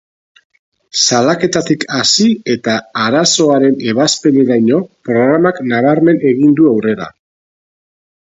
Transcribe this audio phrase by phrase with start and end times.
[0.99, 7.09] Salaketatik hasi eta arazoaren ebazpeneraino, programak nabarmen egin du aurrera.